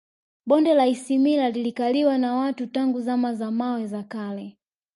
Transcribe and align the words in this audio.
Bonde 0.45 0.73
la 0.73 0.87
Isimila 0.87 1.49
lilikaliwa 1.49 2.17
na 2.17 2.35
watu 2.35 2.67
tangu 2.67 3.01
Zama 3.01 3.33
za 3.33 3.51
Mawe 3.51 3.87
za 3.87 4.03
Kale 4.03 4.57